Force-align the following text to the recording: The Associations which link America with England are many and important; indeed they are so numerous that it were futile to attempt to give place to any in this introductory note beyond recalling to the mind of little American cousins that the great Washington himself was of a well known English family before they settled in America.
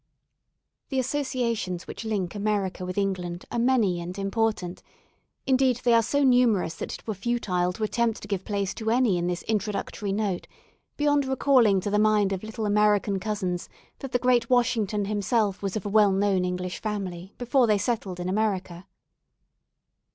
The 0.89 0.97
Associations 0.97 1.85
which 1.85 2.03
link 2.03 2.33
America 2.33 2.87
with 2.87 2.97
England 2.97 3.45
are 3.51 3.59
many 3.59 4.01
and 4.01 4.17
important; 4.17 4.81
indeed 5.45 5.81
they 5.83 5.93
are 5.93 6.01
so 6.01 6.23
numerous 6.23 6.73
that 6.77 6.91
it 6.95 7.05
were 7.05 7.13
futile 7.13 7.71
to 7.73 7.83
attempt 7.83 8.19
to 8.23 8.27
give 8.27 8.43
place 8.43 8.73
to 8.73 8.89
any 8.89 9.19
in 9.19 9.27
this 9.27 9.43
introductory 9.43 10.11
note 10.11 10.47
beyond 10.97 11.25
recalling 11.27 11.81
to 11.81 11.91
the 11.91 11.99
mind 11.99 12.33
of 12.33 12.41
little 12.41 12.65
American 12.65 13.19
cousins 13.19 13.69
that 13.99 14.11
the 14.11 14.17
great 14.17 14.49
Washington 14.49 15.05
himself 15.05 15.61
was 15.61 15.75
of 15.75 15.85
a 15.85 15.89
well 15.89 16.11
known 16.11 16.45
English 16.45 16.79
family 16.81 17.35
before 17.37 17.67
they 17.67 17.77
settled 17.77 18.19
in 18.19 18.27
America. 18.27 18.87